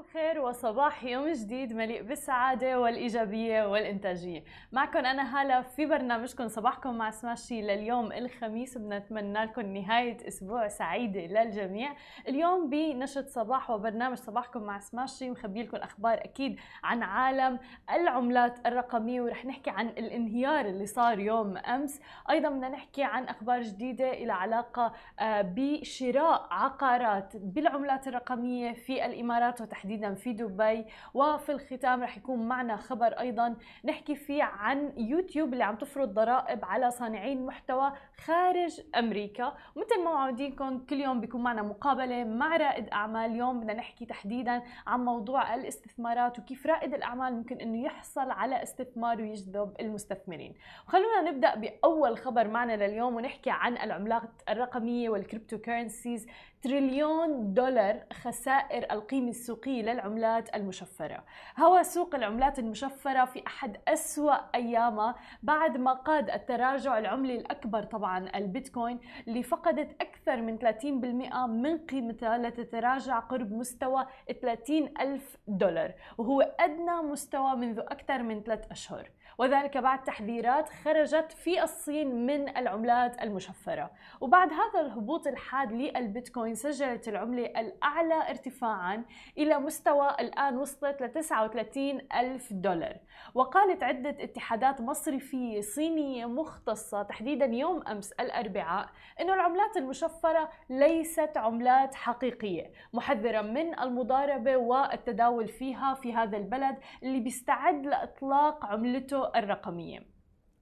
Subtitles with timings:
[0.00, 4.44] الخير وصباح يوم جديد مليء بالسعادة والإيجابية والإنتاجية.
[4.72, 11.20] معكم أنا هالة في برنامجكم صباحكم مع سماشي لليوم الخميس وبنتمنى لكم نهاية أسبوع سعيدة
[11.20, 11.92] للجميع.
[12.28, 17.58] اليوم بنشط صباح وبرنامج صباحكم مع سماشي مخبي لكم أخبار أكيد عن عالم
[17.90, 22.00] العملات الرقمية ورح نحكي عن الانهيار اللي صار يوم أمس.
[22.30, 29.60] أيضا بدنا نحكي عن أخبار جديدة إلى علاقة آه، بشراء عقارات بالعملات الرقمية في الإمارات
[29.60, 30.84] وتحديدا في دبي
[31.14, 36.64] وفي الختام رح يكون معنا خبر أيضا نحكي فيه عن يوتيوب اللي عم تفرض ضرائب
[36.64, 37.92] على صانعين محتوى
[38.24, 39.54] خارج أمريكا.
[39.76, 43.30] ومثل ما موعدينكم كل يوم بيكون معنا مقابلة مع رائد أعمال.
[43.30, 49.20] اليوم بدنا نحكي تحديدا عن موضوع الاستثمارات وكيف رائد الأعمال ممكن أنه يحصل على استثمار
[49.20, 50.54] ويجذب المستثمرين.
[50.88, 56.26] وخلونا نبدأ بأول خبر معنا لليوم ونحكي عن العملات الرقمية وال cryptocurrencies
[56.66, 61.24] تريليون دولار خسائر القيمة السوقية للعملات المشفرة.
[61.58, 68.30] هو سوق العملات المشفرة في أحد أسوأ أيامها بعد ما قاد التراجع العملي الأكبر طبعا
[68.34, 74.06] البيتكوين اللي فقدت أكثر من 30% من قيمتها لتتراجع قرب مستوى
[74.42, 79.10] 30 ألف دولار وهو أدنى مستوى منذ أكثر من ثلاث أشهر.
[79.38, 83.90] وذلك بعد تحذيرات خرجت في الصين من العملات المشفرة.
[84.20, 89.04] وبعد هذا الهبوط الحاد للبيتكوين سجلت العملة الأعلى ارتفاعا
[89.38, 92.96] إلى مستوى الآن وصلت ل 39 ألف دولار.
[93.34, 98.88] وقالت عدة اتحادات مصرفية صينية مختصة تحديدا يوم أمس الأربعاء
[99.20, 107.20] أن العملات المشفرة ليست عملات حقيقية محذرة من المضاربة والتداول فيها في هذا البلد اللي
[107.20, 110.15] بيستعد لإطلاق عملته الرقمية.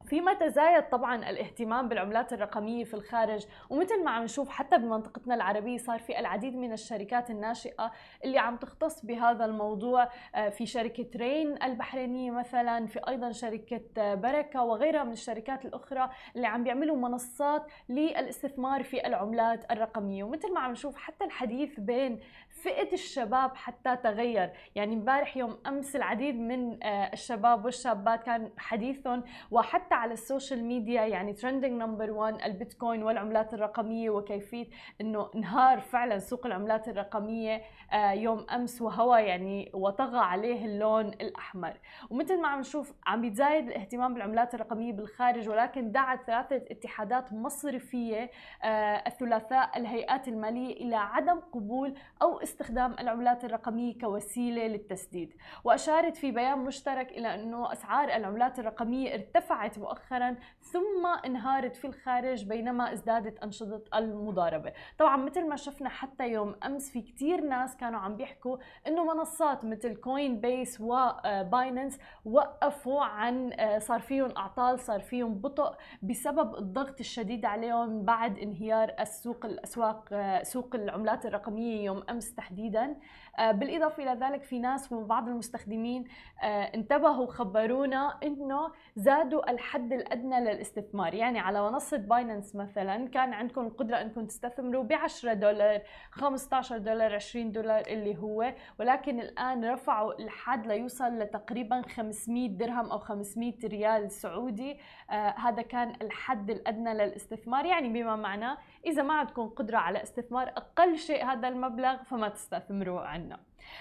[0.06, 5.78] فيما تزايد طبعا الاهتمام بالعملات الرقمية في الخارج ومثل ما عم نشوف حتى بمنطقتنا العربية
[5.78, 7.92] صار في العديد من الشركات الناشئة
[8.24, 14.14] اللي عم تختص بهذا الموضوع آه، في شركة رين البحرينية مثلا في أيضا شركة آه،
[14.14, 20.24] بركة وغيرها من الشركات الأخرى اللي عم بيعملوا منصات للاستثمار في العملات الرقمية.
[20.24, 22.20] ومثل ما عم نشوف حتى الحديث بين
[22.64, 24.50] فئة الشباب حتى تغير.
[24.74, 31.02] يعني امبارح يوم أمس العديد من آه، الشباب والشابات كان حديثهم وحتى على السوشيال ميديا
[31.02, 34.66] يعني trending number 1 البيتكوين والعملات الرقمية وكيفية
[35.00, 41.76] إنه انهار فعلا سوق العملات الرقمية آه، يوم أمس وهو يعني وطغى عليه اللون الأحمر.
[42.10, 48.30] ومثل ما عم نشوف عم بيتزايد الاهتمام بالعملات الرقمية بالخارج ولكن دعت ثلاثة اتحادات مصرفية
[48.62, 55.34] آه، الثلاثاء الهيئات المالية إلى عدم قبول أو استخدام العملات الرقمية كوسيلة للتسديد.
[55.64, 62.44] وأشارت في بيان مشترك إلى أنه أسعار العملات الرقمية ارتفعت مؤخرا ثم انهارت في الخارج
[62.44, 64.72] بينما ازدادت أنشطة المضاربة.
[64.98, 69.64] طبعا مثل ما شفنا حتى يوم أمس في كتير ناس كانوا عم بيحكوا أنه منصات
[69.64, 77.44] مثل كوين بيس وبايننس وقفوا عن صار فيهم أعطال صار فيهم بطء بسبب الضغط الشديد
[77.44, 82.96] عليهم بعد انهيار السوق الأسواق سوق العملات الرقمية يوم أمس تحديدا.
[83.38, 86.04] آه، بالإضافة إلى ذلك في ناس وبعض المستخدمين
[86.42, 91.14] آه، انتبهوا وخبرونا أنه زادوا الحد الأدنى للاستثمار.
[91.14, 95.80] يعني على منصة بايننس مثلا كان عندكم القدرة أنكم تستثمروا ب 10 دولار
[96.10, 102.98] 15 دولار 20 دولار اللي هو ولكن الآن رفعوا الحد ليوصل لتقريبا 500 درهم أو
[102.98, 104.78] 500 ريال سعودي.
[105.10, 107.64] آه هذا كان الحد الأدنى للاستثمار.
[107.64, 113.00] يعني بما معناه إذا ما عندكم قدرة على استثمار أقل شيء هذا المبلغ فما تستثمروا
[113.00, 113.23] عنه.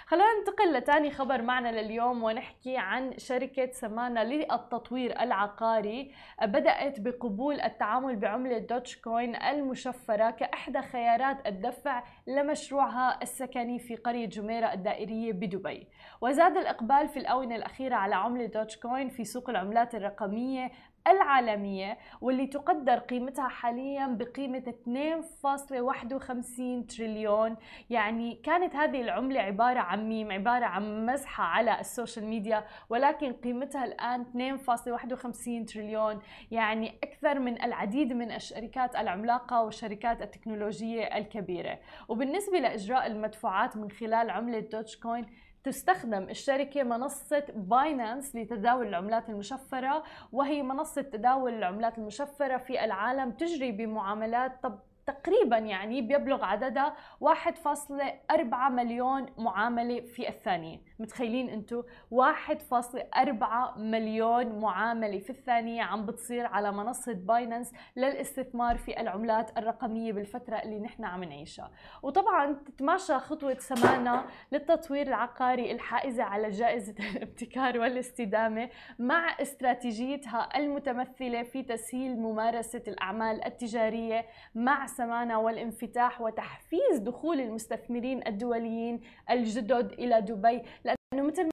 [0.07, 6.11] خلونا ننتقل لتاني خبر معنا لليوم ونحكي عن شركة سمانا للتطوير العقاري.
[6.41, 14.73] بدأت بقبول التعامل بعملة دوتش كوين المشفرة كإحدى خيارات الدفع لمشروعها السكني في قرية جميرة
[14.73, 15.87] الدائرية بدبي.
[16.21, 20.71] وزاد الإقبال في الآونة الأخيرة على عملة دوج كوين في سوق العملات الرقمية
[21.07, 27.55] العالمية واللي تقدر قيمتها حاليا بقيمة 2.51 تريليون.
[27.89, 33.85] يعني كانت هذه العملة عبارة عن ميم عبارة عن مزحة على السوشيال ميديا ولكن قيمتها
[33.85, 36.19] الآن 2.51 تريليون.
[36.51, 41.79] يعني أكثر من العديد من الشركات العملاقة والشركات التكنولوجية الكبيرة.
[42.07, 45.25] وبالنسبة لإجراء المدفوعات من خلال عملة دوج كوين
[45.63, 53.71] تستخدم الشركة منصة بايننس لتداول العملات المشفرة وهي منصة تداول العملات المشفرة في العالم تجري
[53.71, 60.81] بمعاملات تقريبا يعني بيبلغ عددها 1.4 مليون معاملة في الثانية.
[60.99, 65.83] متخيلين أنتم 1.4 مليون معاملة في الثانية.
[65.83, 71.71] عم بتصير على منصة باينانس للاستثمار في العملات الرقمية بالفترة اللي نحن عم نعيشها.
[72.03, 81.63] وطبعا تتماشى خطوة سمانا للتطوير العقاري الحائزة على جائزة الابتكار والاستدامة مع استراتيجيتها المتمثلة في
[81.63, 84.25] تسهيل ممارسة الأعمال التجارية
[84.55, 91.52] مع سمانا والانفتاح وتحفيز دخول المستثمرين الدوليين الجدد إلى دبي لأنه مثل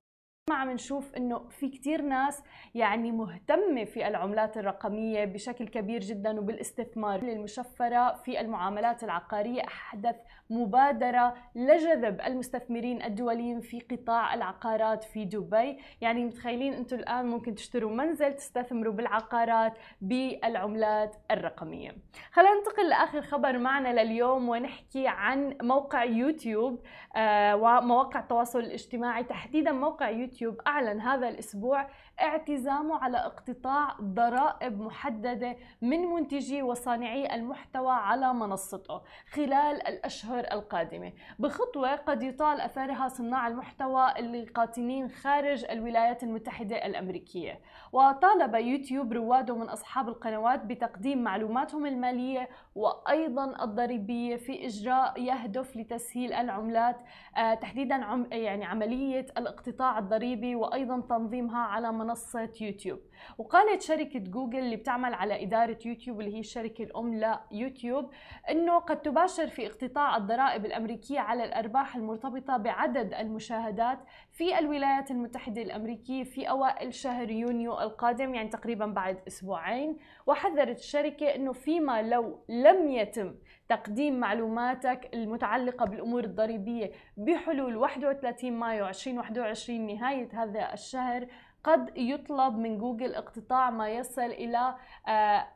[0.51, 2.43] ما عم نشوف إنه في كثير ناس
[2.75, 7.23] يعني مهتمة في العملات الرقمية بشكل كبير جدا وبالاستثمار.
[7.23, 10.17] المشفره في المعاملات العقارية أحدث
[10.51, 15.79] مبادرة لجذب المستثمرين الدوليين في قطاع العقارات في دبي.
[16.01, 21.97] يعني متخيلين أنتم الآن ممكن تشتروا منزل تستثمروا بالعقارات بالعملات الرقمية.
[22.33, 26.81] خلينا ننتقل لآخر خبر معنا لليوم ونحكي عن موقع يوتيوب
[27.17, 31.87] آه ومواقع التواصل الاجتماعي تحديدا موقع يوتيوب أعلن هذا الأسبوع
[32.21, 39.01] اعتزامه على اقتطاع ضرائب محددة من منتجي وصانعي المحتوى على منصته
[39.33, 41.13] خلال الأشهر القادمة.
[41.39, 47.61] بخطوة قد يطال اثرها صناع المحتوى اللي قاتلين خارج الولايات المتحدة الأمريكية.
[47.93, 56.33] وطالب يوتيوب رواده من أصحاب القنوات بتقديم معلوماتهم المالية وأيضا الضريبية في إجراء يهدف لتسهيل
[56.33, 56.97] العملات
[57.37, 57.97] آه، تحديدا
[58.33, 62.99] يعني عملية الاقتطاع الضريبي وأيضا تنظيمها على منصة يوتيوب.
[63.39, 68.11] وقالت شركة جوجل اللي بتعمل على إدارة يوتيوب اللي هي الشركة الأم ليوتيوب
[68.51, 73.99] إنه قد تباشر في اقتطاع الضرائب الأمريكية على الأرباح المرتبطة بعدد المشاهدات
[74.33, 79.99] في الولايات المتحدة الأمريكية في أوائل شهر يونيو القادم يعني تقريبا بعد أسبوعين.
[80.27, 83.35] وحذرت الشركة إنه فيما لو لم يتم
[83.69, 91.27] تقديم معلوماتك المتعلقة بالأمور الضريبية بحلول 31 مايو 2021 نهاية هذا الشهر
[91.65, 94.75] قد يطلب من جوجل اقتطاع ما يصل إلى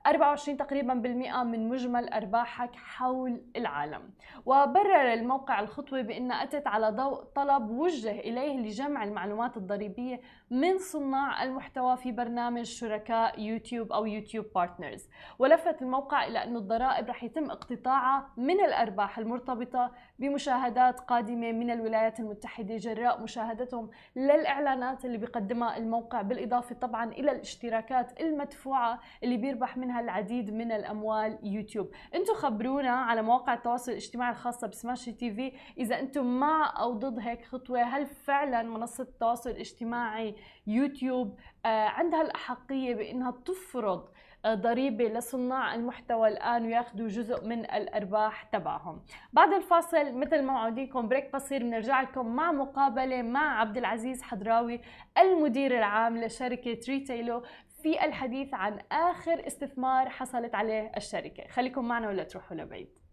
[0.06, 4.10] 24 آه، تقريبا بالمئة من مجمل أرباحك حول العالم.
[4.46, 10.20] وبرر الموقع الخطوة بأنها أتت على ضوء طلب وجه إليه لجمع المعلومات الضريبية
[10.50, 15.08] من صناع المحتوى في برنامج شركاء يوتيوب أو يوتيوب partners.
[15.38, 22.20] ولفت الموقع إلى أن الضرائب رح يتم اقتطاعها من الأرباح المرتبطة بمشاهدات قادمة من الولايات
[22.20, 22.76] المتحدة.
[22.76, 30.50] جراء مشاهدتهم للإعلانات اللي بيقدمها الموقع بالإضافة طبعا إلى الاشتراكات المدفوعة اللي بيربح منها العديد
[30.50, 31.90] من الأموال يوتيوب.
[32.14, 35.52] أنتم خبرونا على مواقع التواصل الاجتماعي الخاصة بسماشي تي في.
[35.78, 40.34] إذا أنتم مع أو ضد هيك خطوة هل فعلا منصة التواصل الاجتماعي
[40.66, 44.08] يوتيوب آه، عندها الأحقية بأنها تفرض
[44.46, 49.02] ضريبة لصناع المحتوى الآن وياخذوا جزء من الأرباح تبعهم.
[49.32, 54.81] بعد الفاصل مثل ما وعدتكم break قصير بنرجع لكم مع مقابلة مع عبد العزيز حضراوي
[55.19, 57.43] المدير العام لشركة ريتيلو
[57.82, 61.49] في الحديث عن آخر استثمار حصلت عليه الشركة.
[61.49, 63.03] خليكم معنا ولا تروحوا لبعيد.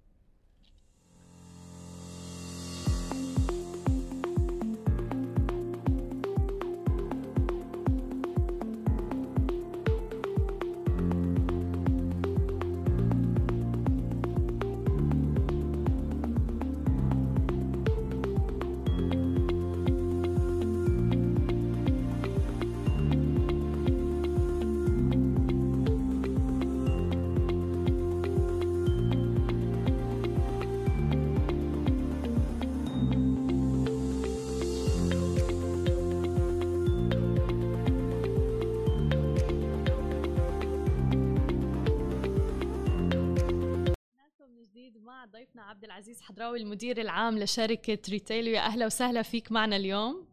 [45.72, 48.48] عبد العزيز حضراوي المدير العام لشركة ريتيل.
[48.48, 50.28] يا أهلا وسهلا فيك معنا اليوم.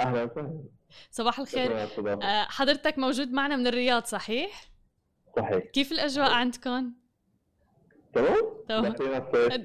[0.00, 0.64] أهلا وسهلا.
[1.10, 1.88] صباح الخير.
[2.22, 4.70] آه، حضرتك موجود معنا من الرياض صحيح؟
[5.36, 5.58] صحيح.
[5.58, 6.92] كيف الأجواء عندكم؟
[8.14, 8.94] تمام.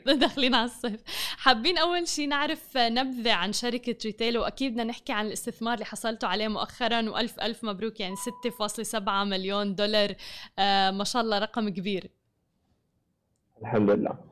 [0.19, 1.01] داخلين على الصيف.
[1.37, 6.29] حابين أول شيء نعرف نبذة عن شركة ريتيل وأكيد بدنا نحكي عن الاستثمار اللي حصلتوا
[6.29, 10.15] عليه مؤخرا وألف ألف مبروك يعني 6.7 مليون دولار.
[10.59, 12.11] آه ما شاء الله رقم كبير.
[13.61, 14.28] الحمد لله.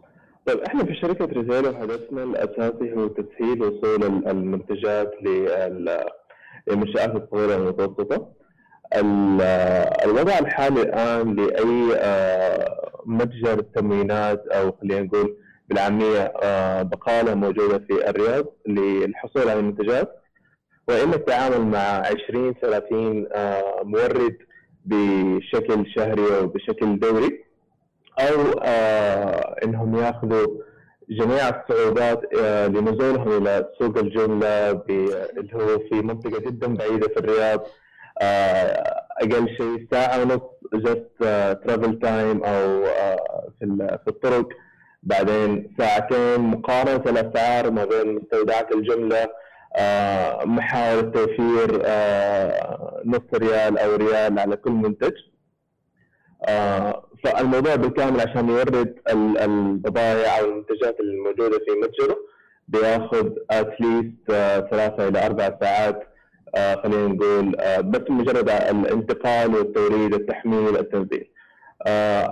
[0.48, 8.28] طيب إحنا في شركة ريزيلو هدفنا الأساسي هو تسهيل وصول المنتجات للمنشآت الصغيره والمتوسطة.
[10.06, 15.38] الوضع الحالي الآن لأي آه، متجر تموينات أو خلينا نقول
[15.70, 20.22] بالعامية آه، بقالة موجودة في الرياض للحصول على المنتجات.
[20.88, 24.38] واما التعامل مع 20 30 آه، مورد
[24.86, 27.47] بشكل شهري أو بشكل دوري.
[28.20, 30.48] أو آه إنهم ياخذوا
[31.10, 37.68] جميع الصعوبات آه لنزولهم إلى سوق الجملة اللي هو في منطقة جدا بعيدة في الرياض.
[38.22, 40.42] آه أقل شيء ساعة ونص
[40.74, 41.08] جست
[41.66, 42.84] ترافل تايم أو
[43.60, 44.48] في الطرق.
[45.04, 49.28] بعدين ساعتين مقارنة الاسعار ما بين مستودعات الجملة.
[50.46, 51.78] محاولة توفير
[53.06, 55.14] نص ريال أو ريال على كل منتج.
[57.24, 62.18] فالموضوع بالكامل عشان يورد البضائع أو المنتجات الموجودة في متجره
[62.68, 64.16] بياخذ اتليست
[64.72, 66.08] ثلاثة إلى أربع ساعات.
[66.84, 71.30] خلينا نقول بس مجرد الانتقال والتوريد التحميل التنزيل.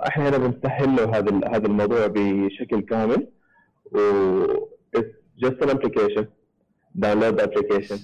[0.08, 3.26] إحنا هنا بنسهل له هذا هذا الموضوع بشكل كامل.
[3.92, 3.98] و
[5.44, 6.26] just an application.
[6.98, 7.98] Download the application.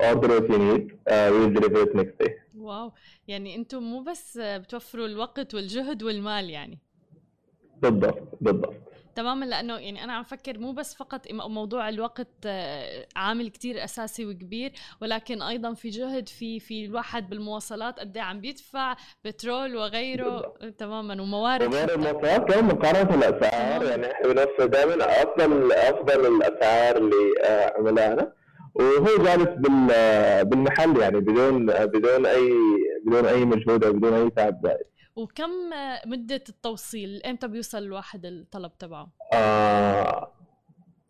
[0.00, 0.84] Order what you need.
[1.10, 2.34] uh, we'll deliver it next day.
[2.64, 2.92] واو.
[3.28, 6.78] يعني أنتم مو بس بتوفروا الوقت والجهد والمال يعني.
[7.82, 8.74] بالضبط بالضبط.
[9.14, 12.46] تماما لأنه يعني أنا عم فكر مو بس فقط موضوع الوقت
[13.16, 18.96] عامل كتير أساسي وكبير ولكن أيضا في جهد في في الواحد بالمواصلات قد عم بيدفع
[19.24, 20.24] بترول وغيره.
[20.30, 20.64] بالضبط.
[20.78, 28.32] تماما وموارد وغير المواصلات كمان مقارنة الاسعار يعني إحنا بنوفر دائما أفضل أفضل الأسعار لعملائنا
[28.74, 29.48] وهو جالس
[30.44, 32.52] بالمحل يعني بدون بدون أي
[33.06, 35.50] بدون أي مجهود أو بدون أي تعب زائد وكم
[36.06, 40.32] مدة التوصيل؟ إمتى بيوصل الواحد الطلب تبعه؟ آه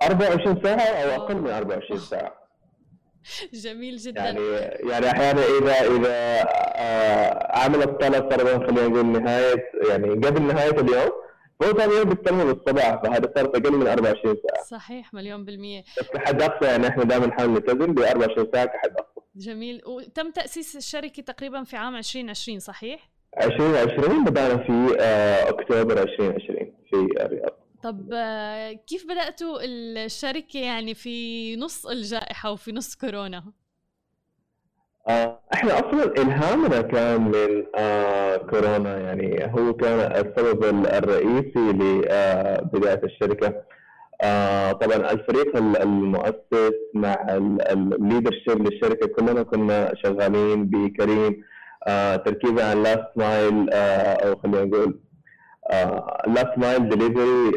[0.02, 2.35] 24 ساعة أو أقل من 24 ساعة
[3.64, 4.40] جميل جدا يعني
[4.90, 6.44] يعني أحيانا إذا إذا
[6.76, 11.24] آه عمل الطلب فرضا خلينا نقول نهاية يعني قبل نهاية اليوم
[11.62, 14.64] هو ثاني يوم بيستلمه بالصباح فهذا صار أقل من 24 ساعة.
[14.64, 15.84] صحيح مليون بالمية.
[16.00, 19.82] بس كحد اقصى يعني إحنا دائما نحاول نلتزم ب 24 ساعة كحد اقصى جميل.
[19.87, 23.11] وتم تأسيس الشركة تقريبا في عام 2020 صحيح؟
[23.42, 24.96] 2020 بدأنا في
[25.49, 27.58] أكتوبر 2020 في الرياض.
[27.82, 28.14] طب
[28.87, 33.44] كيف بدأتوا الشركة يعني في نص الجائحة وفي نص كورونا؟
[35.08, 37.62] إحنا أصلا إلهامنا كان من
[38.50, 43.49] كورونا يعني هو كان السبب الرئيسي لبدايه الشركة.
[44.80, 47.26] طبعا الفريق المؤسس مع
[47.71, 51.42] ال leadership للشركة كلنا كنا شغالين بكريم.
[51.87, 54.99] آه تركيزا على last mile آه أو خلينا نقول
[56.26, 57.50] last mile delivery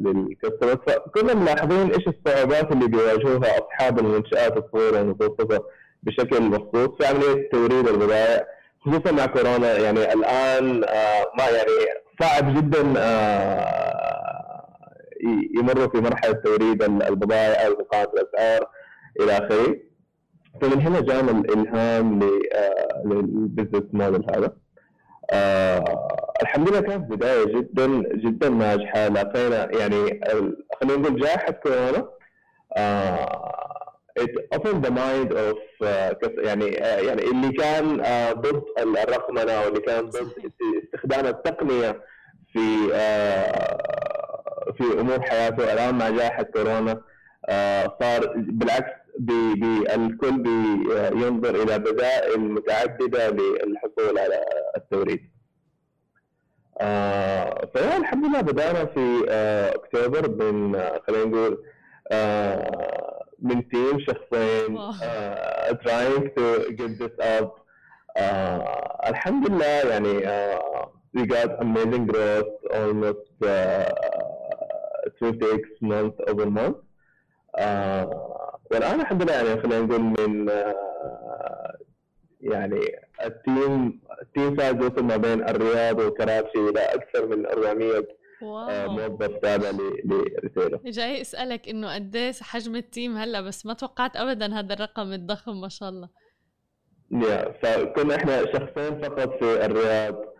[0.00, 5.64] لل customer فكنا ملاحظين إيش الصعوبات اللي بيواجهوها أصحاب المنشآت الصغيرة المتوسطه
[6.06, 8.46] بشكل مخصوص في عمليه توريد البضائع
[8.80, 9.78] خصوصا مع كورونا.
[9.78, 11.76] يعني الآن آه ما يعني
[12.20, 12.80] صعب جدا
[15.58, 18.68] يمروا في مرحلة توريد البضائع أو مقارنه الأسعار
[19.20, 19.76] إلى آخره.
[20.60, 22.20] فمن هنا جانا الإلهام
[23.04, 24.52] للبزنس موديل هذا.
[25.30, 25.84] آه
[26.42, 29.08] الحمد لله كانت بداية جدا جدا ناجحة.
[29.08, 30.20] لقينا يعني
[30.80, 32.08] خلينا نقول جائحة كورونا.
[32.76, 33.45] آه
[34.22, 39.68] it opened the mind of uh, يعني uh, يعني اللي كان uh, ضد الرقمنة أو
[39.68, 40.32] اللي كان ضد
[40.84, 42.00] استخدام التقنية
[42.52, 47.02] في uh, في أمور حياته الآن مع جائحة كورونا
[48.00, 48.92] صار بالعكس
[49.94, 50.42] الكل
[51.12, 54.44] بينظر إلى بدائل متعددة للحصول على
[54.76, 55.30] التوريد.
[56.80, 61.62] آه فيعني الحمد لله بدأنا في آه أكتوبر من آه خلينا نقول
[63.38, 64.76] من team شخصين.
[64.78, 67.48] آه trying to get this up.
[68.16, 73.90] آه الحمد لله يعني آه we got amazing growth almost uh,
[75.22, 76.76] 2x month over month.
[78.70, 80.50] والآن الحمد لله يعني خلينا نقول من
[82.40, 82.80] يعني
[83.24, 88.02] ال team ال team size وصل ما بين الرياض وكراتشي إلى أكثر من 400 wow.
[88.42, 89.70] موظف تابع
[90.04, 90.80] لرسالة.
[90.84, 95.60] جاي اسالك إنه قديش حجم ال team هلأ بس ما توقعت ابدا هذا الرقم الضخم
[95.60, 96.08] ما شاء الله.
[97.10, 100.36] يا فكنا إحنا شخصين فقط في الرياض.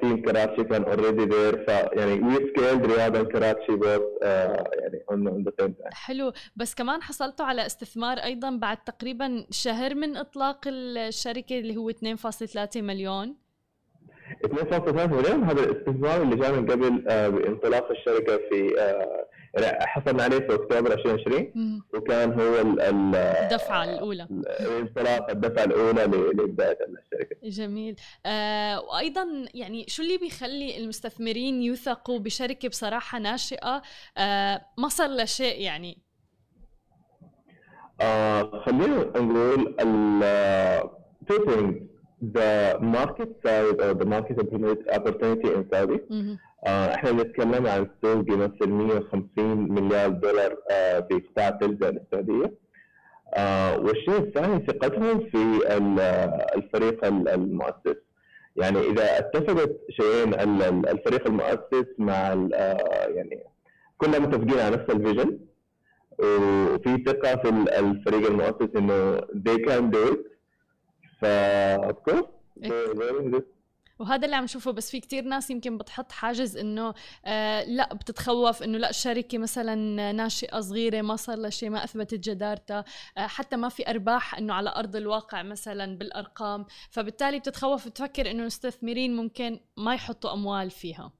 [0.00, 5.74] team كراتشي كان already there فيعني we scaled رياض كراتشي both يعني on the same
[5.92, 6.32] حلو.
[6.56, 12.76] بس كمان حصلتوا على استثمار أيضا بعد تقريبا شهر من إطلاق الشركة اللي هو 2.3
[12.76, 13.36] مليون.
[14.46, 16.90] 2.3 مليون هذا الاستثمار اللي جاء من قبل
[17.30, 18.74] بانطلاق الشركة في
[19.80, 24.28] حصلنا عليه في أكتوبر 2020 وكان هو الدفعة الأولى.
[24.60, 27.36] الانطلاق الدفعة الأولى لبدايه الشركة.
[27.42, 27.96] جميل.
[28.26, 33.82] آه وأيضا يعني شو اللي بيخلي المستثمرين يوثقوا بشركة بصراحة ناشئة؟
[34.18, 35.98] آه ما صار لها شيء يعني.
[38.00, 40.90] آه خلينا نقول ال
[41.32, 41.89] two things.
[42.22, 46.00] The market size or the market opportunity in Saudi.
[46.66, 52.52] آه إحنا بنتكلم عن سوق يمثل 150 مليار دولار آه في قطاع التجزئه السعوديه
[53.34, 55.60] آه والشيء الثاني ثقتهم في
[56.56, 57.96] الفريق المؤسس.
[58.56, 60.34] يعني إذا اتفقت شيئين
[60.88, 63.44] الفريق المؤسس مع آه، يعني
[63.98, 65.38] كلنا متفقين على نفس الفيجن.
[66.18, 67.48] وفي ثقة في
[67.78, 70.29] الفريق المؤسس إنه they can do it.
[71.20, 71.24] ف
[71.90, 72.26] of course
[73.98, 76.94] وهذا اللي عم نشوفه بس في كتير ناس يمكن بتحط حاجز إنه
[77.26, 79.74] آه لا بتتخوف إنه لا الشركة مثلا
[80.12, 82.84] ناشئة صغيرة ما صار لها شيء ما أثبتت جدارتها
[83.18, 86.66] آه حتى ما في أرباح إنه على أرض الواقع مثلا بالأرقام.
[86.90, 91.12] فبالتالي بتتخوف بتفكر إنه المستثمرين ممكن ما يحطوا أموال فيها.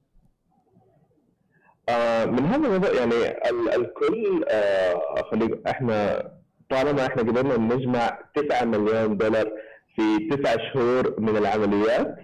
[1.89, 3.15] آه من هذا الموضوع يعني
[3.49, 6.23] ال الكل آه خلينا إحنا
[6.69, 9.51] طالما إحنا قدرنا نجمع 9 مليون دولار
[9.95, 12.15] في تسع شهور من العمليات.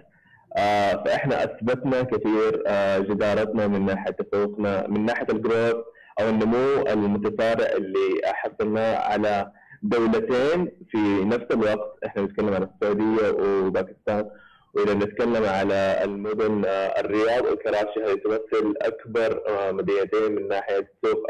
[0.56, 5.74] آه، فإحنا أثبتنا كثير آه، جدارتنا من ناحية تفوقنا من ناحية الجروث
[6.20, 11.98] أو النمو المتسارع اللي حصلناه على دولتين في نفس الوقت.
[12.06, 14.30] إحنا نتكلم عن السعودية وباكستان
[14.74, 21.26] وإذا نتكلم على المدن آه، الرياض والكراشي هذه تمثل أكبر مدينتين من ناحية سوق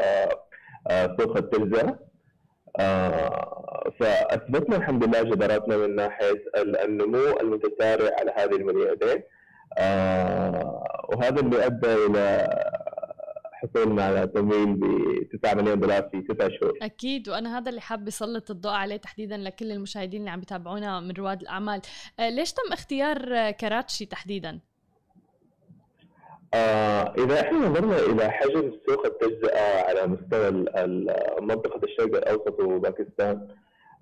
[1.19, 1.99] سوق التجزئه
[3.99, 9.23] فأثبتنا الحمد لله جداراتنا من ناحية النمو المتسارع على هذه المدينتين
[9.77, 12.49] آه، وهذا اللي أدى إلى
[13.53, 14.83] حصولنا على تمويل ب
[15.43, 16.77] 9 مليون دولار في 9 شهور.
[16.81, 21.11] أكيد وأنا هذا اللي حاب اسلط الضوء عليه تحديدا لكل المشاهدين اللي عم يتابعونا من
[21.11, 21.81] رواد الأعمال،
[22.19, 24.59] آه، ليش تم اختيار كراتشي تحديدا؟
[26.53, 30.51] آه إذا إحنا نظرنا إلى حجم سوق التجزئة على مستوى
[31.41, 33.47] منطقة الشرق الأوسط وباكستان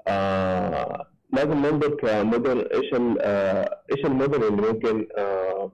[0.08, 5.72] آه لازم ننظر كمدن إيش آه إيش المدن اللي ممكن آه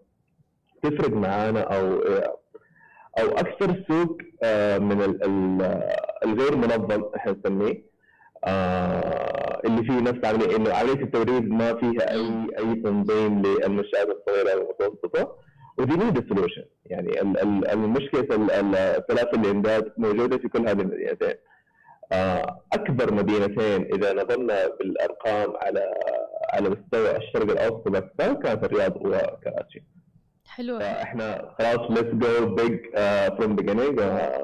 [0.84, 1.98] تفرق معانا أو
[3.20, 5.02] أو أكثر سوق آه من
[6.24, 7.84] الغير منظم إحنا نسميه
[8.46, 14.56] آه اللي فيه نفس عملية إنه عملية التوريد ما فيها أي أي تنظيم للمنشآت الصغيرة
[14.60, 15.36] والمتوسطة.
[15.78, 17.22] و they need solution يعني
[17.74, 18.28] المشكلة
[19.08, 21.34] سلاسل الامداد موجودة في كل هذه المدينتين.
[22.12, 25.94] آه، أكبر مدينتين إذا نظرنا بالأرقام على
[26.54, 29.84] على مستوى الشرق الأوسط وباكستان كانت الرياض وكراتشي.
[30.48, 32.80] حلو إحنا خلاص let's go big
[33.38, 34.00] from beginning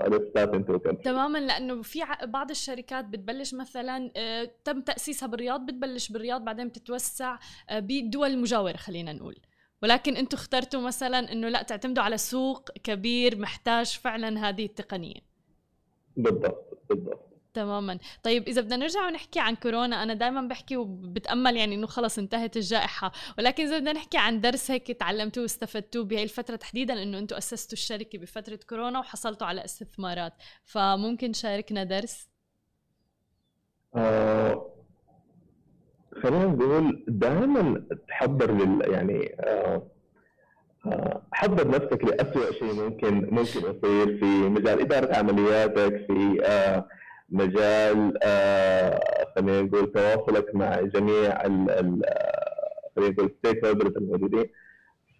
[0.08, 6.12] let's start into تماما لأنه في بعض الشركات بتبلش مثلا uh, تم تأسيسها بالرياض بتبلش
[6.12, 9.36] بالرياض بعدين بتتوسع uh, بالدول المجاوره خلينا نقول.
[9.84, 15.20] ولكن أنتم اخترتوا مثلا إنه لا تعتمدوا على سوق كبير محتاج فعلا هذه التقنية.
[16.18, 17.30] بالضبط بالضبط.
[17.54, 18.00] تماما.
[18.24, 22.58] طيب إذا بدنا نرجع ونحكي عن كورونا أنا دائما بحكي وبتأمل يعني إنه خلص انتهت
[22.58, 23.12] الجائحة.
[23.38, 27.74] ولكن إذا بدنا نحكي عن درس هيك تعلمتوه واستفدتوه بهي الفترة تحديدا إنه أنتم أسستوا
[27.74, 30.34] الشركة بفترة كورونا وحصلتوا على استثمارات.
[30.63, 32.30] فممكن تشاركنا درس؟
[33.96, 34.79] آه
[36.30, 39.84] خلينا نقول دائما تحضر لل يعني آه،
[40.86, 46.88] آه، حضر نفسك لأسوأ شيء ممكن ممكن يصير في مجال إدارة عملياتك في آه،
[47.30, 48.13] مجال
[49.36, 52.02] خلينا نقول تواصلك مع جميع ال
[52.96, 54.46] خلينا نقول ستيك هولدرز الموجودين.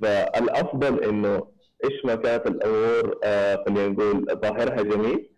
[0.02, 1.48] فالأفضل إنه
[1.84, 3.20] إيش ما كانت الأمور
[3.66, 5.30] خلينا نقول ظاهرها جميل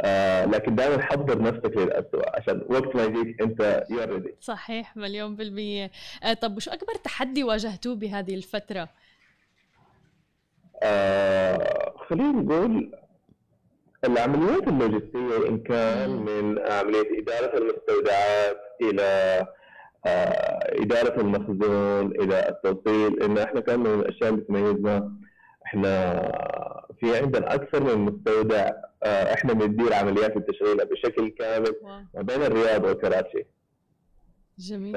[0.00, 2.36] آه لكن دائما حضر نفسك للأسوأ.
[2.40, 5.90] عشان وقت ما يجيك انت يو ريدي صحيح مليون بالمية.
[6.22, 8.88] آه طب وشو أكبر تحدي واجهتوه بهذه الفترة؟
[10.82, 12.92] آه خلينا نقول
[14.04, 19.02] العمليات اللوجستية إن كان من عملية إدارة المستودعات إلى
[20.06, 25.12] آه إدارة المخزون إلى التوصيل إن إحنا كان من الأشياء اللي تميزنا.
[25.66, 25.92] إحنا
[27.00, 28.70] في عندنا أكثر من مستودع
[29.04, 31.74] إحنا بندير عمليات التشغيل بشكل كامل
[32.14, 33.46] ما بين الرياض وكراتشي
[34.58, 34.96] جميل.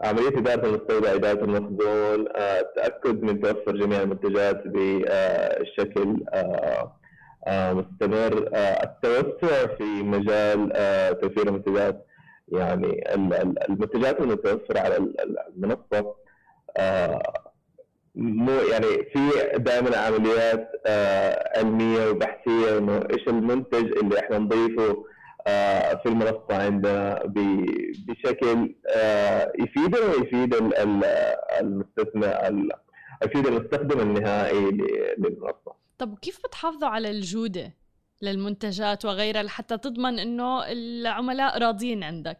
[0.00, 6.92] عملية إدارة المستودع إدارة المخزون آه، التأكد من توفر جميع المنتجات بشكل آه،
[7.72, 8.50] مستمر.
[8.54, 10.68] التوسع في مجال
[11.20, 12.06] توفير المنتجات
[12.48, 13.14] يعني
[13.68, 14.96] المنتجات المتوفرة على
[15.56, 16.14] المنصة
[18.14, 25.04] مو يعني في دائما عمليات آه علمية وبحثية إنه إيش المنتج اللي إحنا نضيفه
[25.46, 27.22] آه في المنصة عندنا
[28.06, 30.54] بشكل آه يفيدنا ويفيد
[31.60, 32.28] المستثمر
[33.24, 34.70] يفيد المستخدم النهائي
[35.18, 35.74] للمنصة.
[35.98, 37.72] طب وكيف بتحافظوا على الجودة
[38.22, 42.38] للمنتجات وغيرها لحتى تضمن إنه العملاء راضيين عندك؟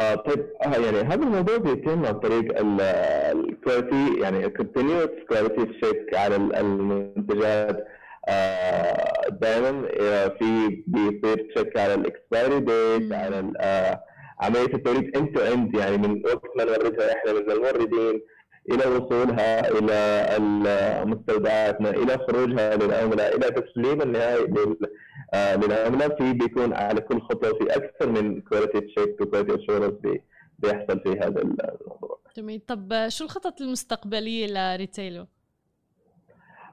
[0.00, 6.14] آه طيب آه يعني هذا الموضوع بيتم عن طريق ال quality يعني continuous quality check
[6.14, 7.84] على المنتجات.
[8.28, 14.00] آه دائما آه، في بيصير check على ال expiry date على آه
[14.40, 18.20] عملية التوريد end to end يعني من وقت ما نوردها إحنا من الموردين
[18.70, 20.26] إلى وصولها إلى
[21.04, 24.46] مستودعاتنا إلى خروجها للعملاء إلى تسليم النهائي
[25.34, 29.94] للعملاء في بيكون على كل خطوة في أكثر من quality check و quality assurance
[30.58, 32.20] بيحصل في هذا الموضوع.
[32.36, 35.26] جميل طب شو الخطط المستقبلية لريتيلو؟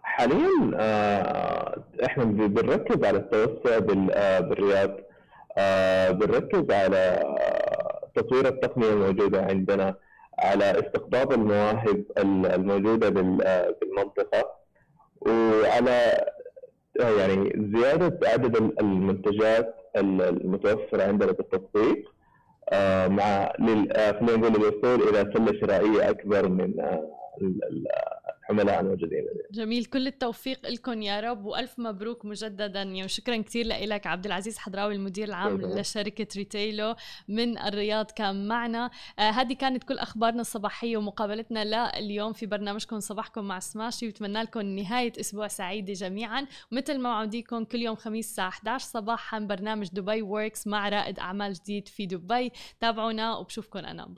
[0.04, 3.76] حاليا آه، إحنا بنركز على التوسع
[4.12, 4.98] آه، بالرياض
[6.12, 7.24] بنركز على
[8.16, 9.96] تطوير التقنية الموجودة عندنا
[10.40, 14.58] على استقطاب المواهب الموجودة بالمنطقة
[15.22, 16.26] وعلى
[17.00, 22.12] يعني زيادة عدد المنتجات المتوفرة عندنا بالتطبيق
[22.70, 26.74] آه، مع خلينا نقول للوصول إلى سلة شرائية أكبر من
[28.50, 29.86] العملاء الموجودين جميل.
[29.86, 32.82] كل التوفيق لكم يا رب وألف مبروك مجددا.
[32.82, 35.62] يعني شكرا كثير لك عبد العزيز حضراوي المدير العام.
[35.62, 36.96] لشركة ريتيلو
[37.28, 38.92] من الرياض كان معنا.
[39.20, 44.62] آه هذه كانت كل أخبارنا الصباحية ومقابلتنا لليوم في برنامجكم صباحكم مع سماشي وبتمنى لكم
[44.62, 46.46] نهاية أسبوع سعيدة جميعا.
[46.72, 51.54] ومثل ما وعديكم كل يوم خميس الساعة 11 صباحا برنامج دبي ووركس مع رائد أعمال
[51.54, 52.52] جديد في دبي.
[52.80, 54.16] تابعونا وبشوفكم أنا.